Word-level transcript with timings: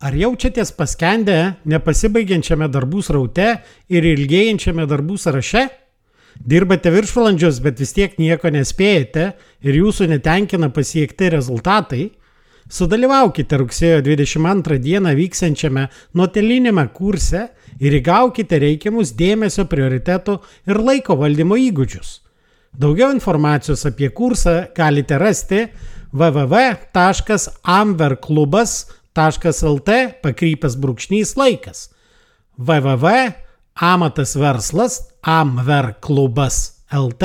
Ar 0.00 0.14
jaučiatės 0.16 0.70
paskendę 0.72 1.34
nepasibaigiančiame 1.68 2.70
darbų 2.72 3.02
sraute 3.04 3.60
ir 3.92 4.06
ilgėjančiame 4.08 4.86
darbų 4.88 5.18
sąraše? 5.20 5.66
Dirbate 6.40 6.88
viršvalandžius, 6.94 7.58
bet 7.60 7.76
vis 7.82 7.92
tiek 7.92 8.14
nieko 8.16 8.48
nespėjate 8.48 9.36
ir 9.60 9.76
jūsų 9.76 10.08
netenkina 10.08 10.72
pasiekti 10.72 11.28
rezultatai? 11.34 12.16
Sudalyvaukite 12.72 13.58
rugsėjo 13.60 14.00
22 14.06 14.78
dieną 14.80 15.12
vyksiančiame 15.18 15.84
nuotelinėme 16.16 16.86
kurse 16.96 17.52
ir 17.76 17.92
įgaukite 17.98 18.56
reikiamus 18.62 19.12
dėmesio 19.18 19.66
prioritetų 19.68 20.40
ir 20.70 20.80
laiko 20.80 21.12
valdymo 21.20 21.60
įgūdžius. 21.60 22.24
Daugiau 22.72 23.12
informacijos 23.12 23.84
apie 23.90 24.08
kursą 24.16 24.72
galite 24.72 25.20
rasti 25.20 25.68
www.amverklubas.com 26.16 28.99
amatas.lt 29.14 29.90
pakrypęs 30.22 30.76
brūkšnys 30.76 31.36
laikas. 31.36 31.90
www.amatasverslas 32.58 35.02
amverklubas.lt 35.22 37.24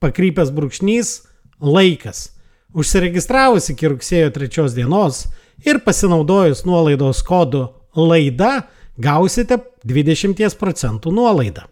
pakrypęs 0.00 0.50
brūkšnys 0.50 1.20
laikas. 1.60 2.30
Užsiregistravus 2.74 3.70
iki 3.70 3.88
rugsėjo 3.88 4.30
3 4.32 4.74
dienos 4.74 5.26
ir 5.64 5.78
pasinaudojus 5.84 6.64
nuolaidos 6.64 7.22
kodu 7.22 7.68
laida 7.96 8.62
gausite 8.98 9.58
20 9.84 10.56
procentų 10.58 11.12
nuolaidą. 11.12 11.62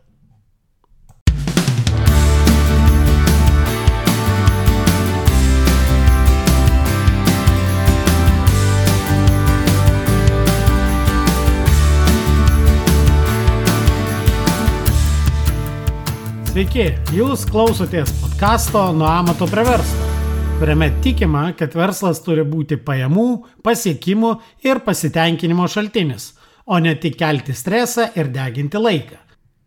Sveiki, 16.60 16.90
jūs 17.16 17.46
klausotės 17.48 18.10
podkasto 18.20 18.80
Nuo 18.92 19.06
amato 19.08 19.46
prie 19.48 19.62
verslo, 19.64 20.08
kuriame 20.58 20.90
tikima, 21.00 21.46
kad 21.56 21.72
verslas 21.72 22.18
turi 22.20 22.42
būti 22.44 22.76
pajamų, 22.84 23.24
pasiekimų 23.64 24.34
ir 24.68 24.82
pasitenkinimo 24.84 25.64
šaltinis, 25.72 26.26
o 26.68 26.76
ne 26.84 26.92
tik 27.00 27.16
kelti 27.22 27.56
stresą 27.56 28.10
ir 28.12 28.28
deginti 28.34 28.76
laiką. 28.76 29.16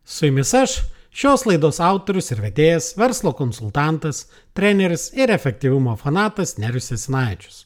Su 0.06 0.30
jumis 0.30 0.54
aš, 0.54 0.76
šios 1.10 1.48
laidos 1.50 1.82
autorius 1.82 2.30
ir 2.36 2.44
vedėjas, 2.46 2.92
verslo 3.02 3.34
konsultantas, 3.42 4.28
treneris 4.54 5.08
ir 5.18 5.34
efektyvumo 5.34 5.98
fanatas 5.98 6.60
Nerius 6.62 6.94
Esinaičius. 6.94 7.64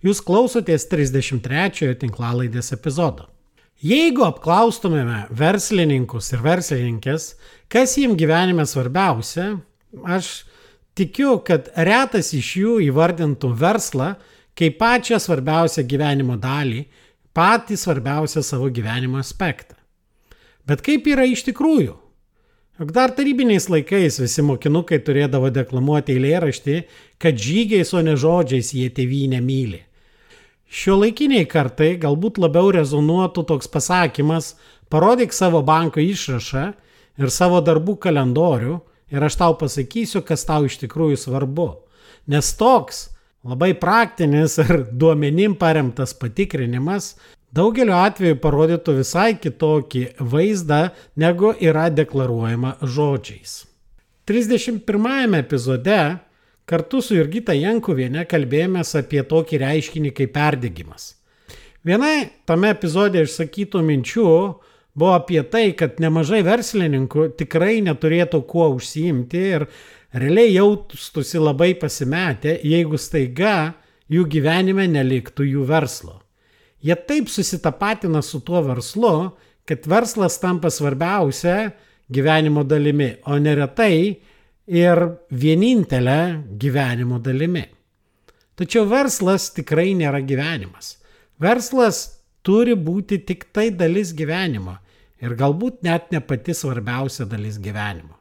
Jūs 0.00 0.24
klausotės 0.24 0.88
33-ojo 0.88 2.00
tinklalaidės 2.06 2.72
epizodo. 2.72 3.28
Jeigu 3.82 4.22
apklaustumėme 4.22 5.24
verslininkus 5.34 6.30
ir 6.36 6.42
verslininkės, 6.44 7.32
kas 7.72 7.96
jiems 7.98 8.14
gyvenime 8.20 8.62
svarbiausia, 8.68 9.56
aš 10.06 10.44
tikiu, 10.94 11.40
kad 11.42 11.72
retas 11.74 12.30
iš 12.36 12.52
jų 12.60 12.76
įvardintų 12.86 13.50
verslą 13.58 14.12
kaip 14.58 14.78
pačią 14.78 15.18
svarbiausią 15.18 15.82
gyvenimo 15.88 16.36
dalį, 16.40 16.84
patį 17.34 17.78
svarbiausią 17.80 18.44
savo 18.44 18.68
gyvenimo 18.70 19.18
aspektą. 19.18 19.74
Bet 20.68 20.84
kaip 20.84 21.08
yra 21.10 21.26
iš 21.26 21.42
tikrųjų? 21.48 21.96
Juk 22.80 22.92
dar 22.94 23.12
tarybiniais 23.14 23.68
laikais 23.70 24.18
visi 24.22 24.42
mokinukai 24.46 24.98
turėdavo 25.04 25.50
deklamuoti 25.52 26.14
eilėraštį, 26.16 26.76
kad 27.20 27.38
žygiais, 27.38 27.92
o 27.94 28.00
ne 28.02 28.14
žodžiais 28.18 28.72
jie 28.74 28.88
tėvynę 28.94 29.42
myli. 29.44 29.82
Šio 30.72 30.94
laikiniai 30.96 31.44
kartai 31.44 31.98
galbūt 32.00 32.38
labiau 32.40 32.70
rezonuotų 32.72 33.44
toks 33.50 33.68
pasakymas, 33.68 34.54
parodyk 34.88 35.34
savo 35.36 35.60
banko 35.68 36.00
išrašą 36.00 36.62
ir 37.20 37.32
savo 37.34 37.60
darbų 37.60 37.98
kalendorių 38.06 38.78
ir 39.12 39.26
aš 39.26 39.36
tau 39.42 39.56
pasakysiu, 39.60 40.22
kas 40.24 40.46
tau 40.48 40.64
iš 40.64 40.78
tikrųjų 40.80 41.18
svarbu. 41.20 41.68
Nes 42.32 42.54
toks 42.56 43.10
labai 43.44 43.74
praktinis 43.76 44.56
ir 44.64 44.86
duomenim 44.88 45.58
paremtas 45.60 46.16
patikrinimas 46.16 47.12
daugeliu 47.52 47.98
atveju 47.98 48.40
parodytų 48.40 48.96
visai 49.02 49.34
kitokį 49.36 50.06
vaizdą, 50.24 50.86
negu 51.20 51.52
yra 51.60 51.90
deklaruojama 51.92 52.78
žodžiais. 52.80 53.66
31 54.24 55.36
epizode 55.36 56.00
Kartu 56.68 57.00
su 57.02 57.16
Jurgita 57.18 57.54
Jankuvienė 57.58 58.22
kalbėjomės 58.30 58.94
apie 59.00 59.22
tokį 59.26 59.58
reiškinį 59.64 60.12
kaip 60.14 60.32
perdegimas. 60.36 61.16
Viena 61.82 62.10
tame 62.46 62.70
epizode 62.70 63.24
išsakytų 63.24 63.82
minčių 63.82 64.26
buvo 64.94 65.12
apie 65.16 65.42
tai, 65.42 65.72
kad 65.74 65.98
nemažai 66.02 66.44
verslininkų 66.46 67.32
tikrai 67.40 67.80
neturėtų 67.82 68.44
kuo 68.46 68.68
užsiimti 68.76 69.42
ir 69.56 69.66
realiai 70.14 70.52
jaustųsi 70.54 71.42
labai 71.42 71.72
pasimetę, 71.80 72.60
jeigu 72.62 73.00
staiga 73.00 73.72
jų 74.12 74.28
gyvenime 74.30 74.86
neliktų 74.92 75.48
jų 75.48 75.66
verslo. 75.66 76.20
Jie 76.82 76.94
taip 76.94 77.30
susitapatina 77.30 78.22
su 78.22 78.42
tuo 78.46 78.62
verslu, 78.66 79.32
kad 79.66 79.86
verslas 79.86 80.38
tampa 80.42 80.70
svarbiausia 80.70 81.72
gyvenimo 82.12 82.62
dalimi, 82.66 83.16
o 83.26 83.38
neretai 83.38 84.20
ir 84.66 84.98
vienintelė 85.30 86.42
gyvenimo 86.58 87.18
dalimi. 87.22 87.64
Tačiau 88.58 88.86
verslas 88.86 89.50
tikrai 89.56 89.92
nėra 89.98 90.20
gyvenimas. 90.22 90.98
Verslas 91.40 92.20
turi 92.46 92.76
būti 92.76 93.22
tik 93.26 93.48
tai 93.52 93.70
dalis 93.70 94.12
gyvenimo 94.14 94.76
ir 95.22 95.34
galbūt 95.38 95.82
net 95.86 96.10
ne 96.12 96.20
pati 96.20 96.54
svarbiausia 96.54 97.26
dalis 97.26 97.58
gyvenimo. 97.62 98.18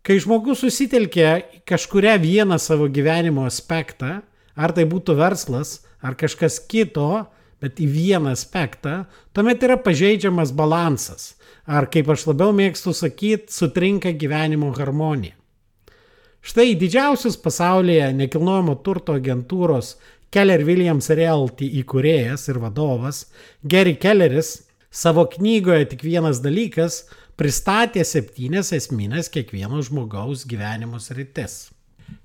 Kai 0.00 0.16
žmogus 0.20 0.62
susitelkia 0.64 1.40
kažkuria 1.68 2.16
vieną 2.20 2.56
savo 2.58 2.88
gyvenimo 2.88 3.44
aspektą, 3.44 4.22
ar 4.56 4.72
tai 4.72 4.86
būtų 4.88 5.16
verslas, 5.18 5.82
ar 6.00 6.16
kažkas 6.16 6.56
kito, 6.68 7.26
bet 7.60 7.80
į 7.80 7.90
vieną 7.92 8.32
aspektą, 8.32 9.04
tuomet 9.36 9.60
yra 9.66 9.76
pažeidžiamas 9.76 10.54
balansas 10.56 11.34
ar 11.66 11.88
kaip 11.92 12.08
aš 12.14 12.26
labiau 12.30 12.54
mėgstu 12.56 12.94
sakyti, 12.96 13.52
sutrinka 13.52 14.12
gyvenimo 14.16 14.72
harmonija. 14.76 15.36
Štai 16.40 16.72
didžiausias 16.80 17.36
pasaulyje 17.36 18.06
nekilnojamo 18.16 18.78
turto 18.84 19.12
agentūros 19.18 19.98
Keller 20.32 20.62
Williams 20.64 21.10
Realty 21.12 21.66
įkūrėjas 21.82 22.46
ir 22.48 22.60
vadovas 22.62 23.26
Gary 23.60 23.96
Kelleris 24.00 24.54
savo 24.90 25.26
knygoje 25.28 25.90
tik 25.92 26.06
vienas 26.06 26.40
dalykas 26.40 27.02
pristatė 27.36 28.06
septynias 28.06 28.72
esminės 28.76 29.28
kiekvieno 29.34 29.82
žmogaus 29.84 30.46
gyvenimo 30.48 31.02
sritis. 31.02 31.68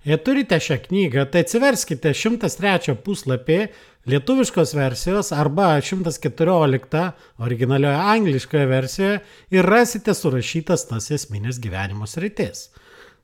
Jei 0.05 0.17
turite 0.21 0.59
šią 0.61 0.77
knygą, 0.83 1.25
tai 1.33 1.41
atsiverskite 1.45 2.11
103 2.13 2.93
puslapį 3.05 3.59
lietuviškos 4.09 4.75
versijos 4.77 5.31
arba 5.33 5.71
114 5.81 7.01
originalioje 7.41 8.01
angliškoje 8.13 8.65
versijoje 8.69 9.19
ir 9.55 9.65
rasite 9.65 10.13
surašytas 10.13 10.85
tas 10.91 11.09
esminės 11.11 11.57
gyvenimo 11.61 12.05
sritis. 12.09 12.69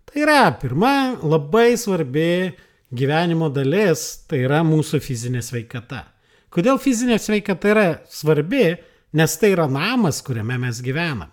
Tai 0.09 0.23
yra 0.23 0.39
pirma 0.61 1.17
labai 1.21 1.77
svarbi 1.77 2.51
gyvenimo 2.91 3.51
dalis, 3.53 4.25
tai 4.27 4.41
yra 4.47 4.63
mūsų 4.67 4.99
fizinė 5.05 5.43
sveikata. 5.45 6.07
Kodėl 6.51 6.81
fizinė 6.81 7.19
sveikata 7.21 7.69
yra 7.71 7.85
svarbi? 8.11 8.73
Nes 9.15 9.33
tai 9.39 9.51
yra 9.53 9.67
namas, 9.67 10.21
kuriame 10.23 10.57
mes 10.59 10.79
gyvenam. 10.83 11.29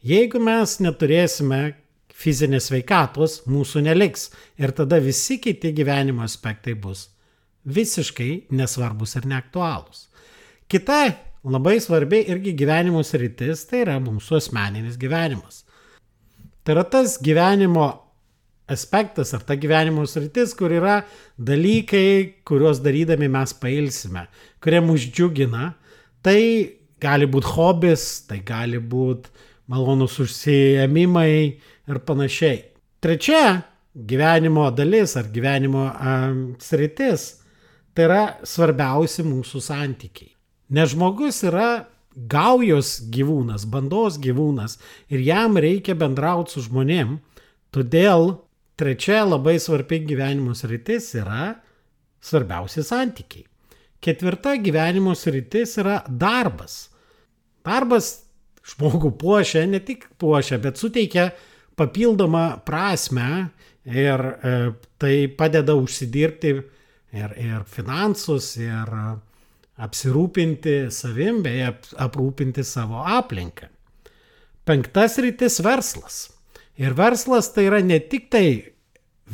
Jeigu 0.00 0.40
mes 0.40 0.78
neturėsime 0.80 1.74
fizinės 2.20 2.68
sveikatos, 2.68 3.40
mūsų 3.48 3.84
neliks 3.86 4.28
ir 4.60 4.74
tada 4.76 5.00
visi 5.00 5.38
kiti 5.40 5.72
gyvenimo 5.76 6.24
aspektai 6.26 6.76
bus 6.76 7.08
visiškai 7.64 8.52
nesvarbus 8.56 9.16
ir 9.18 9.26
neaktualūs. 9.28 10.06
Kita 10.70 11.00
labai 11.44 11.78
svarbi 11.82 12.22
irgi 12.30 12.54
gyvenimo 12.56 13.02
sritis 13.04 13.66
tai 13.68 13.84
yra 13.84 13.98
mūsų 14.02 14.38
asmeninis 14.40 14.98
gyvenimas. 15.00 15.64
Tai 16.64 16.76
yra 16.76 16.84
tas 16.88 17.16
gyvenimo 17.22 17.88
aspektas 18.70 19.32
ar 19.34 19.42
ta 19.42 19.56
gyvenimo 19.58 20.04
sritis, 20.06 20.54
kur 20.54 20.70
yra 20.72 21.00
dalykai, 21.36 22.42
kuriuos 22.46 22.82
darydami 22.84 23.28
mes 23.32 23.54
pailsime, 23.58 24.26
kurie 24.62 24.82
mus 24.84 25.08
džiugina. 25.08 25.72
Tai 26.22 26.40
gali 27.00 27.26
būti 27.26 27.54
hobis, 27.56 28.04
tai 28.28 28.42
gali 28.46 28.78
būti 28.78 29.32
malonus 29.70 30.18
užsiemimai 30.22 31.34
ir 31.90 32.00
panašiai. 32.06 32.62
Trečia 33.00 33.62
gyvenimo 33.94 34.68
dalis 34.70 35.16
ar 35.18 35.30
gyvenimo 35.32 35.86
um, 35.90 36.42
sritis 36.62 37.40
tai 37.94 38.06
yra 38.06 38.22
svarbiausi 38.46 39.24
mūsų 39.26 39.62
santykiai. 39.64 40.30
Nes 40.70 40.92
žmogus 40.94 41.42
yra 41.48 41.86
gaujos 42.14 43.00
gyvūnas, 43.10 43.66
bandos 43.70 44.18
gyvūnas 44.22 44.78
ir 45.10 45.24
jam 45.26 45.58
reikia 45.58 45.96
bendrauti 45.98 46.54
su 46.54 46.64
žmonėm, 46.68 47.18
todėl 47.74 48.36
trečia 48.78 49.24
labai 49.26 49.58
svarbi 49.62 50.00
gyvenimo 50.06 50.54
sritis 50.54 51.12
yra 51.18 51.54
svarbiausi 52.22 52.84
santykiai. 52.86 53.46
ketvirta 54.00 54.56
gyvenimo 54.56 55.14
sritis 55.14 55.76
yra 55.80 56.00
darbas. 56.08 56.88
Darbas 57.64 58.10
žmogų 58.64 59.12
puošia, 59.20 59.66
ne 59.68 59.80
tik 59.84 60.06
puošia, 60.20 60.58
bet 60.62 60.80
suteikia 60.80 61.30
papildomą 61.80 62.44
prasme 62.66 63.50
ir 63.88 64.20
e, 64.20 64.54
tai 65.00 65.16
padeda 65.32 65.74
užsidirbti 65.78 66.52
ir, 67.16 67.34
ir 67.40 67.64
finansus, 67.68 68.52
ir 68.60 68.92
apsirūpinti 69.80 70.90
savim, 70.92 71.40
bei 71.44 71.64
ap, 71.64 71.86
aprūpinti 71.96 72.64
savo 72.66 73.00
aplinką. 73.00 73.70
Penktas 74.68 75.16
rytis- 75.18 75.58
verslas. 75.66 76.28
Ir 76.76 76.94
verslas 76.94 77.50
tai 77.52 77.66
yra 77.68 77.80
ne 77.82 77.98
tik 77.98 78.30
tai 78.30 78.72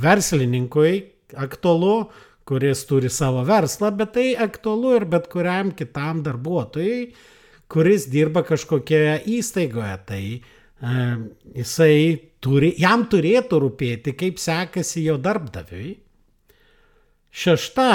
verslininkui 0.01 1.05
aktualu, 1.35 2.09
kuris 2.47 2.85
turi 2.87 3.11
savo 3.11 3.43
verslą, 3.45 3.91
bet 3.97 4.13
tai 4.15 4.35
aktualu 4.39 4.97
ir 4.97 5.05
bet 5.05 5.29
kuriam 5.29 5.73
kitam 5.75 6.23
darbuotojui, 6.23 7.13
kuris 7.69 8.07
dirba 8.07 8.43
kažkokioje 8.47 9.25
įstaigoje. 9.27 9.97
Tai 10.07 10.23
jisai 10.81 12.17
turi, 12.45 12.75
jam 12.81 13.07
turėtų 13.09 13.61
rūpėti, 13.65 14.13
kaip 14.19 14.41
sekasi 14.41 15.07
jo 15.07 15.17
darbdaviui. 15.23 15.95
Šešta 17.37 17.91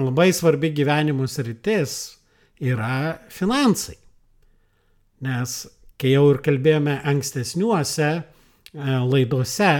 labai 0.00 0.30
svarbi 0.32 0.70
gyvenimo 0.72 1.26
sritis 1.28 2.18
yra 2.60 3.18
finansai. 3.32 3.96
Nes, 5.24 5.54
kai 5.98 6.12
jau 6.14 6.28
ir 6.30 6.38
kalbėjome 6.44 7.00
ankstesniuose 7.10 8.10
e, 8.14 8.20
laidose, 9.02 9.72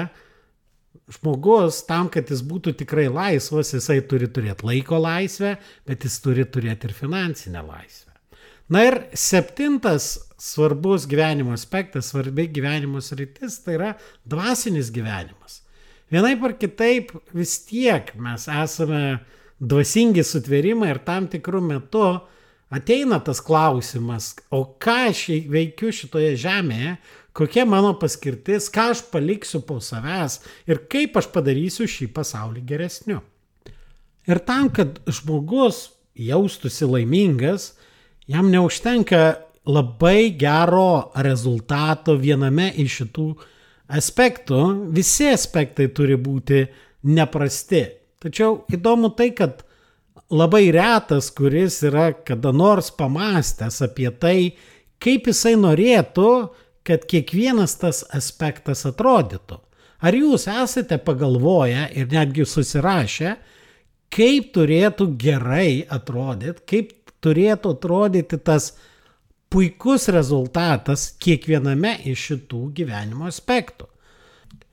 žmogus 1.14 1.84
tam, 1.88 2.08
kad 2.12 2.28
jis 2.28 2.42
būtų 2.44 2.74
tikrai 2.80 3.06
laisvas, 3.12 3.70
jisai 3.76 4.00
turi 4.08 4.26
turėti 4.28 4.66
laiko 4.66 4.98
laisvę, 5.00 5.54
bet 5.86 6.04
jis 6.04 6.18
turi 6.24 6.44
turėti 6.44 6.90
ir 6.90 6.96
finansinę 6.96 7.62
laisvę. 7.64 8.16
Na 8.74 8.82
ir 8.84 8.98
septintas 9.16 10.16
svarbus 10.38 11.06
gyvenimo 11.10 11.52
aspektas, 11.52 12.12
svarbi 12.12 12.46
gyvenimo 12.46 13.00
sritis, 13.02 13.58
tai 13.64 13.74
yra 13.74 13.92
dvasinis 14.24 14.92
gyvenimas. 14.94 15.62
Vienaip 16.08 16.44
ar 16.46 16.54
kitaip 16.56 17.12
vis 17.36 17.58
tiek 17.68 18.14
mes 18.16 18.46
esame 18.48 19.18
dvasingi 19.58 20.22
sutvėrimai 20.24 20.92
ir 20.94 21.00
tam 21.04 21.26
tikrų 21.28 21.60
metu 21.66 22.04
ateina 22.70 23.18
tas 23.24 23.40
klausimas, 23.44 24.36
o 24.54 24.62
ką 24.80 24.98
aš 25.10 25.24
veikiu 25.50 25.90
šitoje 25.92 26.36
žemėje, 26.38 26.94
kokia 27.36 27.66
mano 27.68 27.92
paskirtis, 27.98 28.70
ką 28.72 28.92
aš 28.94 29.02
paliksiu 29.12 29.60
po 29.66 29.80
savęs 29.84 30.40
ir 30.70 30.84
kaip 30.90 31.18
aš 31.18 31.30
padarysiu 31.34 31.88
šį 31.90 32.10
pasaulį 32.14 32.64
geresniu. 32.68 33.20
Ir 34.28 34.40
tam, 34.44 34.68
kad 34.70 35.00
žmogus 35.08 35.88
jaustųsi 36.18 36.88
laimingas, 36.88 37.72
jam 38.28 38.50
neužtenka 38.52 39.47
labai 39.68 40.32
gero 40.40 41.12
rezultato 41.24 42.16
viename 42.16 42.70
iš 42.80 43.02
šitų 43.02 43.28
aspektų, 43.98 44.60
visi 44.96 45.28
aspektai 45.32 45.88
turi 45.92 46.16
būti 46.16 46.64
neprasti. 47.08 47.84
Tačiau 48.18 48.62
įdomu 48.74 49.12
tai, 49.16 49.30
kad 49.36 49.62
labai 50.32 50.68
retas, 50.74 51.30
kuris 51.30 51.82
yra 51.86 52.10
kada 52.12 52.52
nors 52.52 52.90
pamastęs 52.90 53.82
apie 53.86 54.10
tai, 54.10 54.38
kaip 55.02 55.28
jisai 55.30 55.54
norėtų, 55.60 56.32
kad 56.88 57.04
kiekvienas 57.08 57.76
tas 57.80 58.02
aspektas 58.16 58.86
atrodytų. 58.88 59.60
Ar 59.98 60.14
jūs 60.14 60.46
esate 60.48 60.98
pagalvoję 61.02 61.88
ir 61.98 62.10
netgi 62.12 62.46
susirašę, 62.46 63.34
kaip 64.14 64.52
turėtų 64.54 65.08
gerai 65.20 65.84
atrodyti, 65.90 66.62
kaip 66.70 66.92
turėtų 67.24 67.74
atrodyti 67.76 68.38
tas 68.38 68.72
puikus 69.48 70.08
rezultatas 70.12 71.12
kiekviename 71.20 71.96
iš 72.10 72.24
šitų 72.32 72.62
gyvenimo 72.76 73.28
aspektų. 73.28 73.88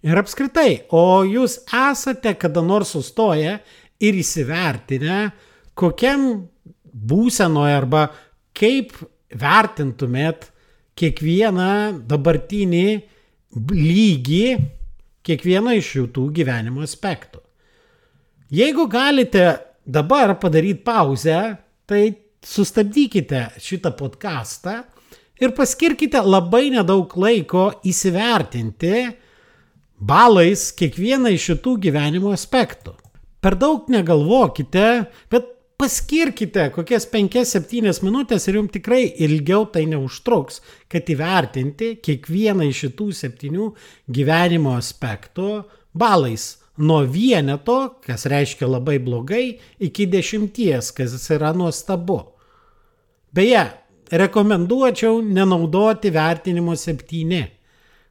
Ir 0.05 0.19
apskritai, 0.21 0.85
o 0.93 1.23
jūs 1.25 1.63
esate 1.73 2.35
kada 2.37 2.61
nors 2.61 2.91
sustoję 2.93 3.57
ir 4.03 4.19
įsivertinę, 4.19 5.31
kokiam 5.73 6.27
būsenoje 6.93 7.77
arba 7.79 8.03
kaip 8.55 8.93
vertintumėt 9.35 10.51
kiekvieną 10.95 12.05
dabartinį 12.07 12.87
lygį, 13.55 14.45
kiekvieną 15.25 15.73
iš 15.79 15.89
šitų 15.95 16.27
gyvenimo 16.37 16.83
aspektų. 16.85 17.41
Jeigu 18.53 18.85
galite 18.91 19.47
dabar 19.85 20.35
padaryti 20.39 20.83
pauzę, 20.85 21.39
tai 21.89 22.13
sustabdykite 22.45 23.47
šitą 23.61 23.91
podcastą 23.97 24.83
ir 25.41 25.55
paskirkite 25.57 26.21
labai 26.23 26.69
nedaug 26.73 27.11
laiko 27.17 27.71
įsivertinti, 27.87 29.09
balais 29.99 30.69
kiekvieną 30.77 31.33
iš 31.35 31.49
šitų 31.51 31.75
gyvenimo 31.87 32.31
aspektų. 32.35 32.95
Per 33.41 33.57
daug 33.61 33.89
negalvokite, 33.93 34.85
bet 35.29 35.51
paskirkite 35.77 36.69
kokias 36.75 37.07
5-7 37.11 38.03
minutės 38.05 38.47
ir 38.47 38.59
jums 38.59 38.73
tikrai 38.73 39.03
ilgiau 39.25 39.65
tai 39.71 39.85
neužtruks, 39.91 40.61
kad 40.91 41.09
įvertinti 41.11 41.95
kiekvieną 42.05 42.69
iš 42.69 42.85
šitų 42.85 43.09
septynių 43.21 43.71
gyvenimo 44.07 44.75
aspektų 44.79 45.65
balais. 45.93 46.55
Nuo 46.75 47.05
vieneto, 47.07 48.01
kas 48.03 48.25
reiškia 48.27 48.67
labai 48.67 48.97
blogai, 48.99 49.59
iki 49.79 50.09
dešimties, 50.11 50.91
kas 50.91 51.29
yra 51.31 51.53
nuostabu. 51.55 52.34
Beje, 53.35 53.63
rekomenduočiau 54.15 55.19
nenaudoti 55.21 56.11
vertinimo 56.13 56.75
septyni. 56.79 57.41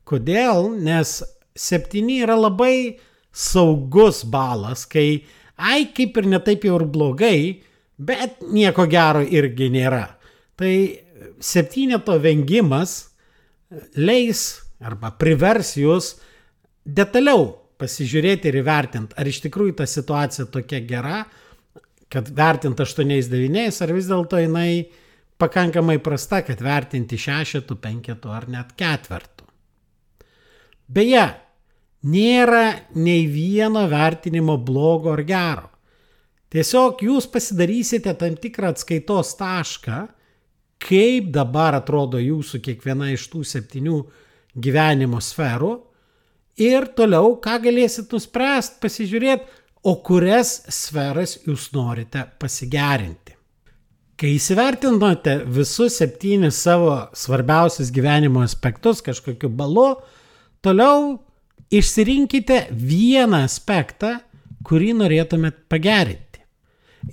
Kodėl? 0.05 0.69
Nes 0.85 1.21
septyni 1.57 2.19
yra 2.25 2.37
labai 2.37 2.99
saugus 3.35 4.23
balas, 4.29 4.85
kai, 4.91 5.23
ai, 5.57 5.87
kaip 5.97 6.19
ir 6.21 6.29
netaip 6.29 6.67
jau 6.69 6.77
ir 6.77 6.85
blogai, 6.93 7.39
bet 7.97 8.43
nieko 8.53 8.85
gero 8.91 9.23
irgi 9.25 9.71
nėra. 9.73 10.05
Tai 10.59 10.75
septyneto 11.43 12.19
vengimas 12.23 12.99
leis 13.97 14.45
arba 14.85 15.15
privers 15.19 15.75
jūs 15.79 16.15
detaliau 16.85 17.47
pasižiūrėti 17.81 18.51
ir 18.51 18.61
įvertinti, 18.61 19.17
ar 19.19 19.29
iš 19.29 19.41
tikrųjų 19.47 19.79
ta 19.81 19.87
situacija 19.89 20.47
tokia 20.53 20.83
gera, 20.87 21.23
kad 22.13 22.29
vertinti 22.37 22.85
8-9, 22.85 23.81
ar 23.83 23.95
vis 23.97 24.11
dėlto 24.11 24.39
jinai 24.43 24.69
pakankamai 25.45 26.01
prasta, 26.03 26.43
kad 26.43 26.65
vertinti 26.65 27.21
šešetų, 27.21 27.79
penketų 27.85 28.35
ar 28.35 28.51
net 28.51 28.75
ketvertų. 28.81 29.47
Beje, 30.95 31.29
Nėra 32.05 32.91
nei 33.01 33.25
vieno 33.33 33.87
vertinimo 33.89 34.59
blogo 34.61 35.15
ar 35.15 35.23
gero. 35.25 35.71
Tiesiog 36.53 37.01
jūs 37.07 37.27
pasidarysite 37.33 38.13
tam 38.21 38.37
tikrą 38.37 38.75
atskaitos 38.75 39.33
tašką, 39.39 40.03
kaip 40.85 41.31
dabar 41.33 41.79
atrodo 41.81 42.21
jūsų 42.21 42.61
kiekviena 42.67 43.09
iš 43.15 43.25
tų 43.33 43.41
septynių 43.49 43.97
gyvenimo 44.53 45.23
sferų 45.25 45.73
ir 46.61 46.91
toliau, 46.99 47.39
ką 47.41 47.57
galėsit 47.65 48.13
nuspręsti, 48.13 48.79
pasižiūrėti, 48.85 49.49
o 49.89 49.97
kurias 50.05 50.59
sferas 50.69 51.39
jūs 51.49 51.71
norite 51.73 52.27
pasigerinti. 52.41 53.24
Kai 54.15 54.37
įsivertinote 54.37 55.41
visus 55.51 55.99
septynis 55.99 56.61
savo 56.63 56.97
svarbiausius 57.19 57.91
gyvenimo 57.95 58.45
aspektus 58.47 59.03
kažkokiu 59.03 59.51
balu, 59.51 59.89
toliau 60.63 61.17
Išsirinkite 61.75 62.69
vieną 62.71 63.41
aspektą, 63.49 64.19
kurį 64.65 64.93
norėtumėt 65.01 65.65
pagerinti. 65.73 66.43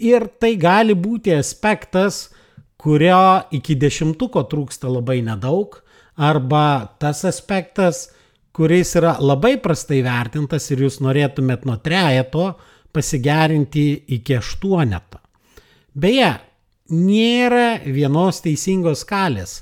Ir 0.06 0.28
tai 0.40 0.54
gali 0.60 0.94
būti 0.94 1.34
aspektas, 1.34 2.28
kurio 2.78 3.48
iki 3.56 3.78
dešimtuko 3.80 4.44
trūksta 4.52 4.92
labai 4.92 5.22
nedaug, 5.26 5.80
arba 6.14 6.92
tas 7.02 7.24
aspektas, 7.26 8.10
kuris 8.54 8.94
yra 9.00 9.16
labai 9.24 9.56
prastai 9.64 10.02
vertintas 10.06 10.70
ir 10.72 10.86
jūs 10.86 11.00
norėtumėt 11.02 11.66
nuo 11.66 11.80
trejeto 11.82 12.52
pasigerinti 12.94 13.88
iki 14.18 14.38
aštuoneto. 14.38 15.22
Beje, 15.96 16.32
nėra 16.92 17.82
vienos 17.86 18.42
teisingos 18.44 19.06
skalės, 19.06 19.62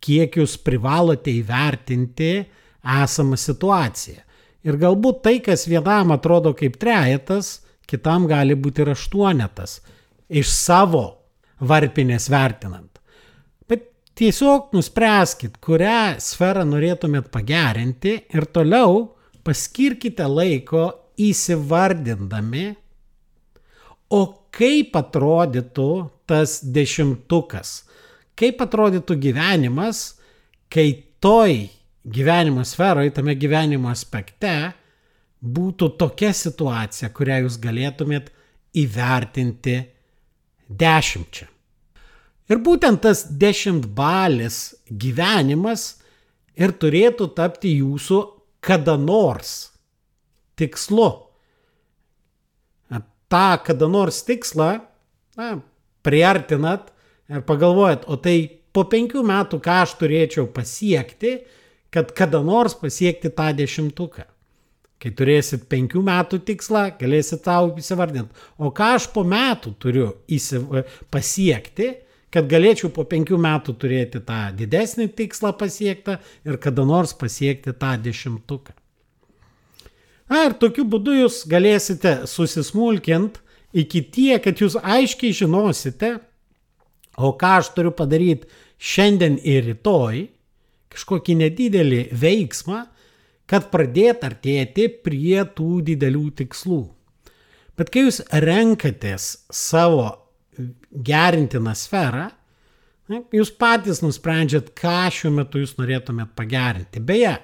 kiek 0.00 0.40
jūs 0.40 0.56
privalote 0.64 1.32
įvertinti 1.32 2.32
esamą 2.80 3.36
situaciją. 3.38 4.22
Ir 4.64 4.76
galbūt 4.80 5.22
tai, 5.24 5.38
kas 5.44 5.64
vienam 5.68 6.12
atrodo 6.12 6.52
kaip 6.56 6.76
trejetas, 6.80 7.60
kitam 7.88 8.26
gali 8.28 8.56
būti 8.56 8.84
ir 8.84 8.92
aštuonetas. 8.92 9.80
Iš 10.28 10.50
savo 10.52 11.04
varpinės 11.60 12.28
vertinant. 12.32 13.00
Bet 13.68 13.88
tiesiog 14.16 14.74
nuspręskit, 14.76 15.56
kurią 15.64 16.20
sferą 16.22 16.66
norėtumėt 16.68 17.30
pagerinti 17.32 18.16
ir 18.28 18.46
toliau 18.52 19.08
paskirkite 19.44 20.26
laiko 20.28 20.86
įsivardindami, 21.20 22.68
o 24.10 24.22
kaip 24.52 24.96
atrodytų 24.98 25.90
tas 26.30 26.60
dešimtukas, 26.62 27.82
kaip 28.38 28.62
atrodytų 28.62 29.18
gyvenimas, 29.20 30.04
kai 30.70 30.88
toj 31.20 31.66
gyvenimo 32.06 32.64
sferoje, 32.64 33.12
tame 33.14 33.34
gyvenimo 33.36 33.90
aspekte 33.90 34.72
būtų 35.40 35.94
tokia 36.00 36.32
situacija, 36.36 37.10
kurią 37.16 37.42
jūs 37.44 37.56
galėtumėt 37.60 38.30
įvertinti 38.80 39.80
dešimčia. 40.68 41.48
Ir 42.50 42.58
būtent 42.66 43.02
tas 43.04 43.24
dešimtbalis 43.30 44.58
gyvenimas 44.90 46.00
ir 46.58 46.74
turėtų 46.74 47.30
tapti 47.36 47.76
jūsų 47.78 48.20
kada 48.64 48.96
nors 48.98 49.70
tikslu. 50.58 51.10
Ta 53.30 53.60
kada 53.62 53.86
nors 53.86 54.24
tikslą 54.26 54.80
na, 55.38 55.60
priartinat 56.06 56.90
ir 57.30 57.44
pagalvojat, 57.46 58.06
o 58.10 58.18
tai 58.20 58.36
po 58.74 58.84
penkių 58.90 59.22
metų 59.26 59.60
ką 59.62 59.80
aš 59.84 59.96
turėčiau 60.00 60.48
pasiekti, 60.54 61.38
kad 61.90 62.12
kada 62.16 62.42
nors 62.46 62.76
pasiekti 62.78 63.32
tą 63.34 63.50
dešimtuką. 63.58 64.26
Kai 65.00 65.10
turėsit 65.16 65.64
penkių 65.72 66.02
metų 66.04 66.42
tikslą, 66.44 66.90
galėsit 67.00 67.40
tau 67.46 67.70
įsivardinti. 67.80 68.36
O 68.60 68.68
ką 68.76 68.94
aš 68.98 69.08
po 69.14 69.24
metų 69.24 69.72
turiu 69.80 70.10
įsiv... 70.28 70.82
pasiekti, 71.10 71.94
kad 72.30 72.46
galėčiau 72.50 72.92
po 72.94 73.06
penkių 73.08 73.38
metų 73.40 73.74
turėti 73.80 74.20
tą 74.26 74.42
didesnį 74.58 75.08
tikslą 75.18 75.54
pasiektą 75.58 76.18
ir 76.46 76.60
kada 76.62 76.84
nors 76.86 77.16
pasiekti 77.16 77.72
tą 77.72 77.94
dešimtuką. 78.04 78.76
Na 80.30 80.44
ir 80.46 80.54
tokiu 80.60 80.84
būdu 80.86 81.16
jūs 81.24 81.42
galėsite 81.50 82.20
susismulkinti 82.30 83.40
iki 83.76 84.02
tie, 84.12 84.38
kad 84.42 84.60
jūs 84.60 84.76
aiškiai 84.80 85.36
žinosite, 85.36 86.16
o 87.20 87.32
ką 87.38 87.56
aš 87.60 87.72
turiu 87.76 87.92
padaryti 87.96 88.48
šiandien 88.80 89.36
ir 89.44 89.66
rytoj, 89.68 90.24
kažkokį 90.90 91.36
nedidelį 91.42 92.00
veiksmą, 92.16 92.84
kad 93.50 93.68
pradėt 93.72 94.24
artėti 94.26 94.86
prie 95.02 95.42
tų 95.56 95.82
didelių 95.90 96.26
tikslų. 96.42 96.82
Bet 97.78 97.90
kai 97.90 98.04
jūs 98.06 98.20
renkatės 98.44 99.30
savo 99.54 100.06
gerintiną 100.92 101.74
sferą, 101.78 102.28
jūs 103.34 103.50
patys 103.58 104.02
nusprendžiat, 104.04 104.70
ką 104.78 105.08
šiuo 105.14 105.32
metu 105.34 105.62
jūs 105.62 105.76
norėtumėt 105.78 106.34
pagerinti. 106.38 107.02
Beje, 107.02 107.34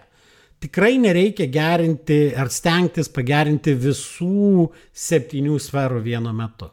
tikrai 0.63 0.97
nereikia 0.99 1.47
gerinti 1.53 2.33
ar 2.37 2.51
stengtis 2.53 3.11
pagerinti 3.13 3.75
visų 3.77 4.69
septynių 4.93 5.59
sferų 5.63 6.03
vienu 6.05 6.33
metu. 6.37 6.71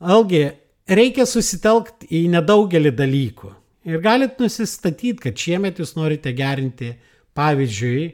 Algi, 0.00 0.46
reikia 0.88 1.26
susitelkti 1.28 2.08
į 2.16 2.22
nedaugelį 2.32 2.94
dalykų. 2.96 3.50
Ir 3.90 4.00
galit 4.00 4.40
nusistatyti, 4.40 5.18
kad 5.20 5.36
šiemet 5.36 5.80
jūs 5.80 5.92
norite 5.96 6.32
gerinti, 6.36 6.94
pavyzdžiui, 7.36 8.06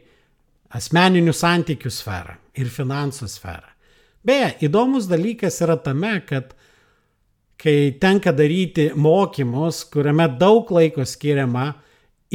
asmeninių 0.74 1.34
santykių 1.34 1.90
sferą 1.94 2.36
ir 2.58 2.70
finansų 2.72 3.28
sferą. 3.30 3.70
Beje, 4.26 4.50
įdomus 4.66 5.06
dalykas 5.06 5.60
yra 5.62 5.76
tame, 5.78 6.16
kad 6.26 6.56
kai 7.62 7.94
tenka 8.02 8.32
daryti 8.34 8.88
mokymus, 8.98 9.84
kuriame 9.90 10.26
daug 10.40 10.70
laiko 10.74 11.06
skiriama 11.06 11.68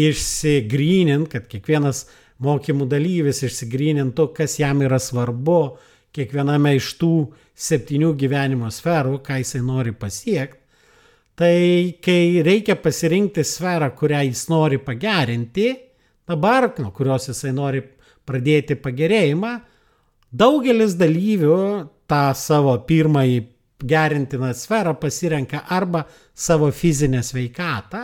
išsigrynint, 0.07 1.29
kad 1.31 1.47
kiekvienas 1.51 2.05
mokymų 2.41 2.87
dalyvis 2.89 3.43
išsigrynintų, 3.45 4.31
kas 4.37 4.57
jam 4.59 4.81
yra 4.85 4.99
svarbu 5.01 5.61
kiekviename 6.15 6.75
iš 6.79 6.95
tų 6.99 7.13
septynių 7.55 8.15
gyvenimo 8.19 8.71
sferų, 8.73 9.19
ką 9.23 9.39
jisai 9.43 9.61
nori 9.63 9.93
pasiekti, 9.95 10.61
Tai 11.41 11.97
kai 12.03 12.43
reikia 12.45 12.75
pasirinkti 12.77 13.41
sferą, 13.41 13.87
kurią 13.97 14.19
jis 14.27 14.43
nori 14.51 14.77
pagerinti, 14.77 15.71
dabar, 16.27 16.67
nuo 16.77 16.91
kurios 16.93 17.29
jisai 17.31 17.53
nori 17.55 17.79
pradėti 18.27 18.75
pagerėjimą, 18.77 19.53
daugelis 20.29 20.93
dalyvių 20.99 21.57
tą 22.11 22.21
savo 22.37 22.75
pirmąjį 22.85 23.39
gerintiną 23.81 24.51
sferą 24.53 24.93
pasirenka 25.01 25.63
arba 25.65 26.03
savo 26.35 26.69
fizinę 26.69 27.23
sveikatą, 27.25 28.03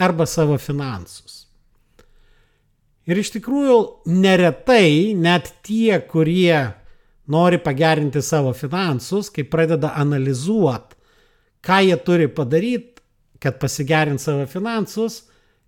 arba 0.00 0.26
savo 0.26 0.56
finansus. 0.60 1.44
Ir 3.10 3.18
iš 3.18 3.32
tikrųjų 3.36 3.76
neretai 4.12 5.16
net 5.18 5.50
tie, 5.66 5.98
kurie 6.08 6.70
nori 7.30 7.58
pagerinti 7.62 8.22
savo 8.22 8.52
finansus, 8.56 9.30
kai 9.34 9.44
pradeda 9.48 9.94
analizuoti 9.98 11.00
ką 11.64 11.80
jie 11.84 11.96
turi 12.04 12.28
padaryti, 12.28 13.00
kad 13.40 13.58
pasigerint 13.60 14.20
savo 14.20 14.46
finansus, 14.48 15.22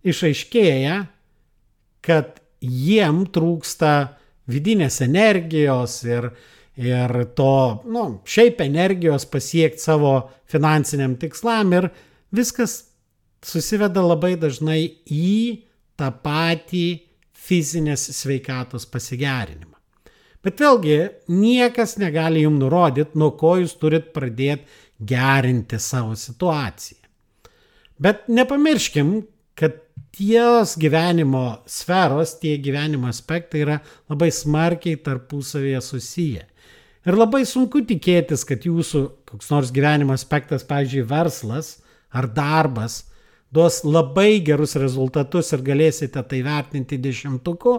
išaiškėja, 0.04 0.96
kad 2.04 2.40
jiem 2.60 3.22
trūksta 3.32 3.92
vidinės 4.50 5.00
energijos 5.04 6.00
ir, 6.04 6.30
ir 6.80 7.14
to, 7.36 7.54
nu, 7.88 8.06
šiaip 8.28 8.60
energijos 8.64 9.28
pasiekti 9.30 9.84
savo 9.84 10.16
finansiniam 10.50 11.14
tikslam 11.20 11.72
ir 11.78 11.88
viskas 12.34 12.82
susiveda 13.44 14.02
labai 14.04 14.34
dažnai 14.40 14.82
į 15.06 15.62
tą 15.98 16.10
patį 16.24 16.86
fizinės 17.42 18.08
sveikatos 18.16 18.86
pasigerinimą. 18.90 19.76
Bet 20.42 20.58
vėlgi, 20.58 20.96
niekas 21.30 21.96
negali 22.02 22.42
jums 22.42 22.58
nurodyti, 22.64 23.18
nuo 23.18 23.30
ko 23.38 23.56
jūs 23.60 23.76
turit 23.78 24.10
pradėti 24.14 24.66
gerinti 25.06 25.78
savo 25.78 26.16
situaciją. 26.18 26.98
Bet 28.02 28.26
nepamirškim, 28.26 29.20
kad 29.58 29.78
ties 30.12 30.74
gyvenimo 30.80 31.62
sferos, 31.70 32.34
tie 32.40 32.56
gyvenimo 32.62 33.06
aspektai 33.10 33.62
yra 33.62 33.78
labai 34.10 34.32
smarkiai 34.34 34.98
tarpusavėje 35.04 35.82
susiję. 35.86 36.48
Ir 37.06 37.18
labai 37.18 37.42
sunku 37.48 37.82
tikėtis, 37.86 38.44
kad 38.46 38.66
jūsų 38.66 39.04
koks 39.30 39.50
nors 39.50 39.70
gyvenimo 39.74 40.14
aspektas, 40.14 40.66
pavyzdžiui, 40.66 41.06
verslas 41.10 41.76
ar 42.14 42.28
darbas, 42.30 43.02
duos 43.52 43.82
labai 43.84 44.40
gerus 44.44 44.76
rezultatus 44.80 45.52
ir 45.52 45.64
galėsite 45.66 46.22
tai 46.28 46.40
vertinti 46.44 46.98
dešimtuku, 47.02 47.74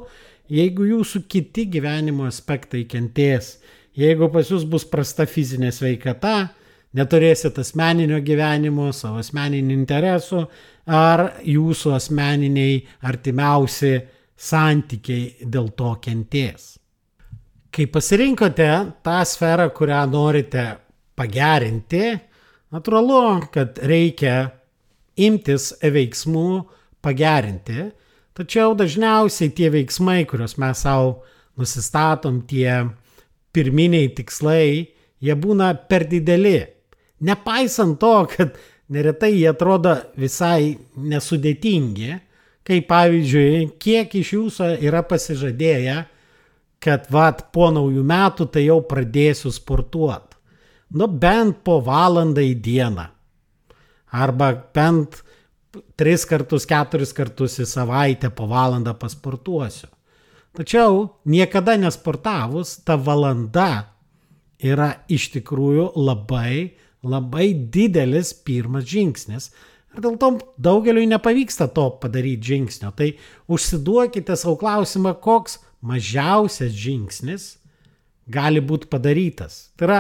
jeigu 0.54 0.86
jūsų 0.92 1.24
kiti 1.30 1.66
gyvenimo 1.74 2.28
aspektai 2.30 2.86
kentės. 2.90 3.58
Jeigu 3.98 4.30
pas 4.34 4.48
jūs 4.50 4.66
bus 4.66 4.86
prasta 4.90 5.26
fizinė 5.30 5.70
sveikata, 5.74 6.54
neturėsit 6.98 7.58
asmeninio 7.62 8.20
gyvenimo, 8.26 8.92
savo 8.94 9.22
asmeninių 9.22 9.74
interesų 9.76 10.44
ar 10.90 11.28
jūsų 11.46 11.94
asmeniniai 11.98 12.80
artimiausi 13.10 13.94
santykiai 14.34 15.50
dėl 15.50 15.70
to 15.78 15.94
kenties. 16.02 16.74
Kai 17.74 17.88
pasirinkote 17.90 18.70
tą 19.06 19.22
sferą, 19.26 19.70
kurią 19.74 20.04
norite 20.10 20.66
pagerinti, 21.18 22.12
natūralu, 22.74 23.24
kad 23.54 23.80
reikia 23.82 24.36
imtis 25.20 25.72
veiksmų 25.82 26.64
pagerinti, 27.04 27.90
tačiau 28.38 28.76
dažniausiai 28.78 29.54
tie 29.54 29.70
veiksmai, 29.74 30.24
kuriuos 30.30 30.58
mes 30.62 30.84
savo 30.86 31.24
nusistatom, 31.60 32.42
tie 32.50 32.84
pirminiai 33.54 34.10
tikslai, 34.16 34.88
jie 35.24 35.36
būna 35.38 35.74
per 35.90 36.08
dideli 36.10 36.62
Nepaisant 37.24 38.00
to, 38.00 38.28
kad 38.28 38.58
neretai 38.92 39.32
jie 39.38 39.48
atrodo 39.48 39.96
visai 40.20 40.76
nesudėtingi, 41.00 42.18
kaip 42.68 42.88
pavyzdžiui, 42.90 43.70
kiek 43.80 44.12
iš 44.20 44.34
jūsų 44.36 44.70
yra 44.84 45.04
pasižadėję, 45.08 45.98
kad 46.84 47.08
vat 47.12 47.46
po 47.56 47.70
naujų 47.72 48.04
metų 48.04 48.50
tai 48.52 48.66
jau 48.66 48.82
pradėsiu 48.88 49.54
sportuoti. 49.56 50.36
Nu 51.00 51.08
bent 51.08 51.64
po 51.66 51.80
valandą 51.82 52.44
į 52.44 52.58
dieną. 52.60 53.08
Arba 54.14 54.52
bent 54.76 55.22
tris 55.98 56.28
kartus, 56.30 56.68
keturis 56.70 57.14
kartus 57.18 57.58
į 57.64 57.68
savaitę 57.70 58.30
po 58.30 58.46
valandą 58.52 58.94
pasportuosiu. 58.98 59.90
Tačiau 60.54 61.08
niekada 61.26 61.74
nesportavus, 61.82 62.78
ta 62.86 62.94
valanda 62.94 63.90
yra 64.62 64.92
iš 65.10 65.32
tikrųjų 65.34 65.90
labai 65.98 66.76
labai 67.04 67.52
didelis 67.54 68.34
pirmas 68.34 68.88
žingsnis. 68.88 69.50
Ir 69.94 70.02
dėl 70.02 70.16
to 70.18 70.30
daugeliui 70.58 71.06
nepavyksta 71.12 71.68
to 71.76 71.90
padaryti 72.02 72.54
žingsnio. 72.54 72.94
Tai 72.96 73.12
užsiduokite 73.52 74.38
savo 74.40 74.56
klausimą, 74.62 75.14
koks 75.22 75.60
mažiausias 75.86 76.74
žingsnis 76.74 77.50
gali 78.32 78.64
būti 78.64 78.90
padarytas. 78.90 79.76
Tai 79.78 79.90
yra, 79.90 80.00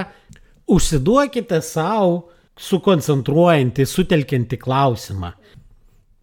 užsiduokite 0.72 1.60
savo 1.65 2.29
sukoncentruojantį, 2.60 3.86
sutelkiantį 3.88 4.60
klausimą. 4.62 5.33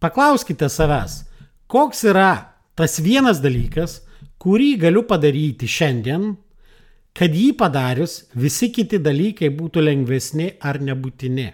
Paklauskite 0.01 0.69
savęs, 0.71 1.21
koks 1.69 2.05
yra 2.09 2.31
tas 2.75 2.99
vienas 3.03 3.41
dalykas, 3.43 3.99
kurį 4.41 4.75
galiu 4.81 5.03
padaryti 5.05 5.67
šiandien, 5.69 6.31
kad 7.13 7.33
jį 7.35 7.51
padarius 7.59 8.21
visi 8.33 8.71
kiti 8.73 9.01
dalykai 9.03 9.51
būtų 9.53 9.83
lengvesni 9.83 10.53
ar 10.63 10.79
nebūtini. 10.81 11.51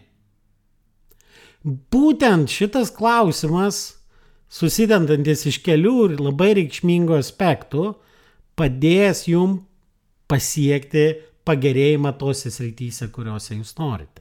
Būtent 1.65 2.53
šitas 2.53 2.93
klausimas, 2.95 3.97
susidendantis 4.47 5.43
iš 5.49 5.57
kelių 5.65 5.95
ir 6.05 6.21
labai 6.21 6.53
reikšmingų 6.61 7.17
aspektų, 7.17 7.89
padės 8.55 9.25
jum 9.27 9.57
pasiekti 10.31 11.09
pagerėjimą 11.47 12.13
tose 12.19 12.51
srityse, 12.53 13.09
kuriuose 13.11 13.57
jūs 13.57 13.73
norite. 13.79 14.16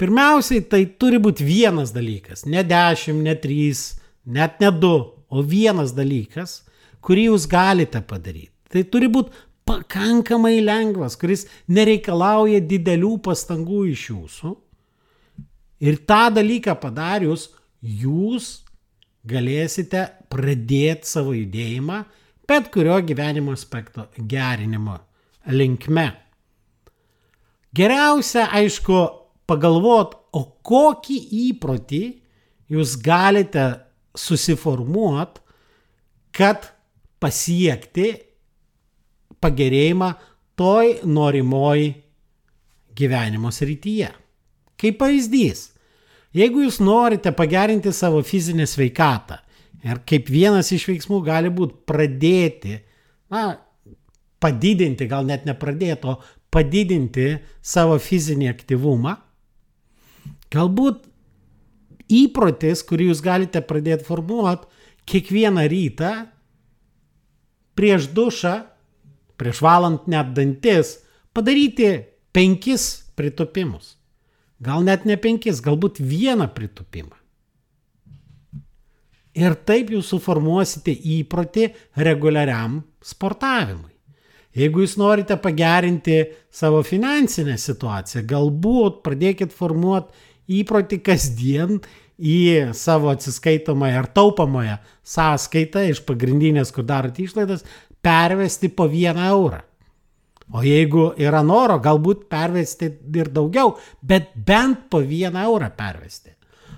Pirmiausiai, 0.00 0.64
tai 0.66 0.82
turi 0.98 1.20
būti 1.22 1.46
vienas 1.46 1.92
dalykas, 1.94 2.44
ne 2.50 2.64
dešimt, 2.66 3.22
ne 3.22 3.34
trys, 3.38 3.84
net 4.26 4.58
ne 4.62 4.72
du, 4.74 4.94
o 5.30 5.42
vienas 5.46 5.94
dalykas, 5.94 6.62
kurį 7.04 7.28
jūs 7.28 7.46
galite 7.50 8.02
padaryti. 8.02 8.50
Tai 8.74 8.82
turi 8.90 9.08
būti 9.12 9.44
pakankamai 9.68 10.58
lengvas, 10.64 11.14
kuris 11.20 11.46
nereikalauja 11.70 12.58
didelių 12.64 13.14
pastangų 13.24 13.84
iš 13.92 14.08
jūsų. 14.10 14.56
Ir 15.84 16.02
tą 16.08 16.26
dalyką 16.34 16.74
padarius, 16.82 17.48
jūs 17.80 18.64
galėsite 19.28 20.08
pradėti 20.32 21.08
savo 21.08 21.32
judėjimą 21.36 22.02
bet 22.48 22.70
kurio 22.70 23.00
gyvenimo 23.00 23.52
aspekto 23.52 24.06
gerinimo 24.16 24.98
linkme. 25.46 26.12
Geriausia, 27.74 28.48
aišku, 28.54 28.98
pagalvot, 29.50 30.14
o 30.34 30.42
kokį 30.66 31.18
įprotį 31.50 32.02
jūs 32.74 32.96
galite 33.02 33.66
susiformuot, 34.16 35.40
kad 36.34 36.70
pasiekti 37.22 38.08
pagerėjimą 39.42 40.10
toj 40.58 40.98
norimoj 41.06 41.86
gyvenimo 42.94 43.50
srityje. 43.54 44.10
Kaip 44.80 44.98
pavyzdys, 45.00 45.68
jeigu 46.34 46.64
jūs 46.64 46.80
norite 46.82 47.32
pagerinti 47.34 47.92
savo 47.94 48.22
fizinę 48.26 48.66
sveikatą 48.68 49.38
ir 49.84 50.00
kaip 50.08 50.30
vienas 50.32 50.70
iš 50.74 50.88
veiksmų 50.90 51.20
gali 51.26 51.52
būti 51.54 51.84
pradėti, 51.86 52.78
na, 53.32 53.54
padidinti, 54.42 55.08
gal 55.08 55.26
net 55.28 55.46
nepradėti, 55.48 56.10
o 56.10 56.18
padidinti 56.52 57.34
savo 57.64 57.98
fizinį 58.00 58.50
aktyvumą, 58.52 59.14
galbūt 60.54 61.04
įprotis, 62.12 62.84
kurį 62.86 63.10
jūs 63.10 63.22
galite 63.24 63.62
pradėti 63.64 64.06
formuoti 64.06 64.70
kiekvieną 65.08 65.66
rytą 65.70 66.12
prieš 67.78 68.08
dušą, 68.14 68.54
prieš 69.40 69.60
valant 69.64 70.06
net 70.10 70.32
dantis, 70.36 70.98
padaryti 71.34 71.90
penkis 72.34 73.04
pritupimus. 73.18 73.96
Gal 74.64 74.84
net 74.86 75.04
ne 75.04 75.16
penkis, 75.20 75.60
galbūt 75.64 75.98
vieną 76.00 76.48
pritupimą. 76.54 77.16
Ir 79.34 79.56
taip 79.66 79.90
jūs 79.90 80.12
suformuosite 80.12 80.94
įprotį 80.94 81.66
reguliariam 82.06 82.78
sportavimui. 83.02 83.90
Jeigu 84.54 84.84
jūs 84.84 84.94
norite 85.00 85.34
pagerinti 85.42 86.20
savo 86.54 86.84
finansinę 86.86 87.56
situaciją, 87.58 88.22
galbūt 88.30 89.00
pradėkit 89.02 89.50
formuoti 89.50 90.14
įprotį 90.50 91.00
kasdien 91.04 91.78
į 92.18 92.74
savo 92.76 93.10
atsiskaitomąją 93.12 94.00
ar 94.02 94.08
taupamąją 94.14 94.76
sąskaitą 95.02 95.88
iš 95.90 96.02
pagrindinės, 96.06 96.72
kur 96.74 96.86
darote 96.86 97.24
išlaidas, 97.24 97.64
pervesti 98.04 98.68
po 98.68 98.88
vieną 98.88 99.28
eurą. 99.34 99.60
O 100.52 100.60
jeigu 100.62 101.08
yra 101.16 101.40
noro, 101.42 101.78
galbūt 101.80 102.26
pervesti 102.30 102.90
ir 103.16 103.30
daugiau, 103.32 103.78
bet 104.02 104.34
bent 104.36 104.90
po 104.92 105.00
vieną 105.00 105.46
eurą 105.48 105.70
pervesti. 105.76 106.34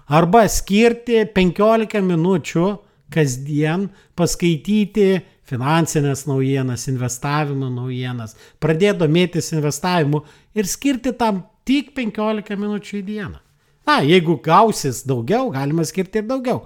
Arba 0.06 0.44
skirti 0.46 1.25
15 1.34 1.99
minučių 2.06 2.67
kasdien 3.10 3.88
paskaityti 4.19 5.08
finansinės 5.47 6.25
naujienas, 6.26 6.86
investavimo 6.91 7.69
naujienas, 7.71 8.36
pradėti 8.62 9.02
domėtis 9.02 9.52
investavimu 9.54 10.23
ir 10.54 10.71
skirti 10.71 11.12
tam 11.19 11.43
tik 11.67 11.93
15 11.99 12.54
minučių 12.54 13.00
į 13.00 13.02
dieną. 13.10 13.46
Na, 13.86 14.00
jeigu 14.02 14.40
gausis 14.42 15.04
daugiau, 15.06 15.50
galima 15.54 15.84
skirti 15.86 16.20
ir 16.20 16.26
daugiau, 16.26 16.64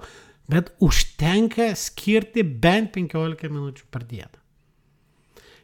bet 0.49 0.71
užtenka 0.81 1.69
skirti 1.77 2.43
bent 2.43 2.95
15 2.97 3.51
minučių 3.51 3.85
per 3.93 4.07
dieną. 4.09 4.37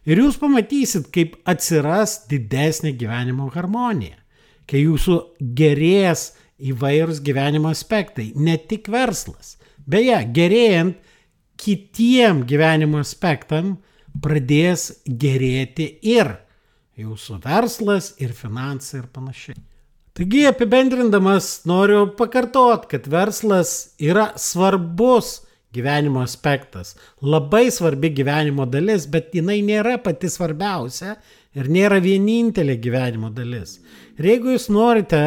Ir 0.08 0.22
jūs 0.22 0.38
pamatysit, 0.40 1.10
kaip 1.12 1.34
atsiras 1.50 2.22
didesnė 2.32 2.94
gyvenimo 2.96 3.50
harmonija, 3.52 4.16
kai 4.70 4.86
jūsų 4.86 5.18
gerės 5.58 6.30
įvairūs 6.64 7.20
gyvenimo 7.26 7.74
aspektai, 7.74 8.30
ne 8.36 8.56
tik 8.58 8.88
verslas. 8.94 9.58
Beje, 9.88 10.22
gerėjant 10.34 11.02
kitiem 11.60 12.46
gyvenimo 12.48 13.02
aspektam 13.04 13.76
pradės 14.24 14.92
gerėti 15.06 15.90
ir 16.08 16.38
jūsų 16.98 17.42
verslas, 17.44 18.14
ir 18.24 18.32
finansai 18.38 19.02
ir 19.02 19.10
panašiai. 19.14 19.60
Taigi 20.18 20.48
apibendrindamas 20.50 21.62
noriu 21.70 22.08
pakartot, 22.18 22.88
kad 22.90 23.06
verslas 23.06 23.92
yra 24.02 24.32
svarbus 24.34 25.44
gyvenimo 25.78 26.24
aspektas, 26.26 26.96
labai 27.22 27.68
svarbi 27.70 28.10
gyvenimo 28.18 28.66
dalis, 28.66 29.06
bet 29.06 29.30
jinai 29.38 29.60
nėra 29.62 30.00
pati 30.02 30.32
svarbiausia 30.34 31.20
ir 31.54 31.70
nėra 31.70 32.02
vienintelė 32.02 32.80
gyvenimo 32.82 33.30
dalis. 33.30 33.78
Ir 34.18 34.32
jeigu 34.32 34.56
jūs 34.56 34.68
norite 34.74 35.22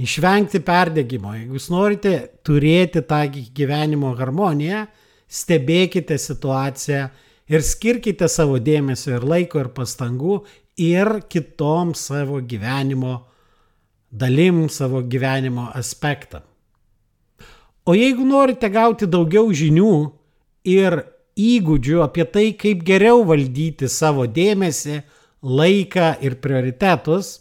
išvengti 0.00 0.64
perdėgymo, 0.64 1.36
jeigu 1.36 1.60
jūs 1.60 1.68
norite 1.76 2.16
turėti 2.40 3.04
tą 3.04 3.26
gyvenimo 3.60 4.14
harmoniją, 4.16 4.86
stebėkite 5.28 6.16
situaciją 6.16 7.10
ir 7.52 7.60
skirkite 7.74 8.24
savo 8.32 8.56
dėmesio 8.56 9.18
ir 9.18 9.32
laiko 9.36 9.60
ir 9.60 9.74
pastangų 9.76 10.46
ir 10.80 11.18
kitom 11.28 11.92
savo 11.92 12.40
gyvenimo 12.40 13.18
dalim, 14.10 14.68
savo 14.68 15.02
gyvenimo 15.02 15.68
aspektam. 15.74 16.42
O 17.86 17.94
jeigu 17.94 18.26
norite 18.26 18.68
gauti 18.70 19.06
daugiau 19.08 19.50
žinių 19.50 19.92
ir 20.68 21.00
įgūdžių 21.40 22.02
apie 22.04 22.26
tai, 22.28 22.48
kaip 22.58 22.82
geriau 22.84 23.24
valdyti 23.24 23.88
savo 23.88 24.26
dėmesį, 24.28 25.00
laiką 25.40 26.18
ir 26.20 26.36
prioritetus, 26.42 27.38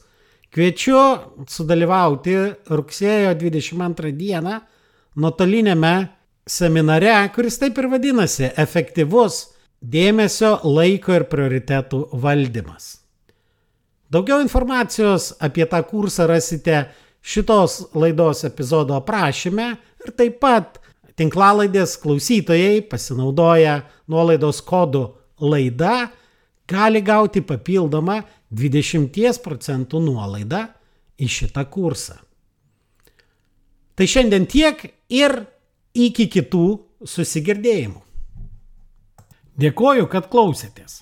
Kviečiu 0.50 0.98
sudalyvauti 1.46 2.34
rugsėjo 2.74 3.36
22 3.38 4.16
dieną 4.18 4.56
nuotolinėme 5.22 5.94
seminare, 6.50 7.14
kuris 7.36 7.60
taip 7.62 7.78
ir 7.78 7.88
vadinasi- 7.92 8.50
efektyvus 8.64 9.54
dėmesio, 9.80 10.58
laiko 10.66 11.14
ir 11.20 11.28
prioritetų 11.30 12.00
valdymas. 12.14 12.99
Daugiau 14.10 14.42
informacijos 14.42 15.36
apie 15.40 15.66
tą 15.70 15.84
kursą 15.86 16.26
rasite 16.28 16.88
šitos 17.22 17.92
laidos 17.94 18.44
epizodo 18.48 18.96
aprašyme 18.98 19.68
ir 20.06 20.14
taip 20.18 20.40
pat 20.42 20.80
tinklalaidės 21.20 21.98
klausytojai 22.02 22.82
pasinaudoja 22.90 23.84
nuolaidos 24.10 24.64
kodu 24.66 25.04
laida 25.42 26.10
gali 26.70 27.02
gauti 27.06 27.44
papildomą 27.46 28.22
20 28.50 29.44
procentų 29.44 30.02
nuolaidą 30.02 30.66
į 31.20 31.28
šitą 31.30 31.66
kursą. 31.70 32.18
Tai 33.94 34.08
šiandien 34.08 34.48
tiek 34.50 34.80
ir 35.12 35.36
iki 35.94 36.30
kitų 36.32 36.66
susigirdėjimų. 37.04 38.00
Dėkoju, 39.60 40.08
kad 40.08 40.30
klausėtės. 40.32 41.02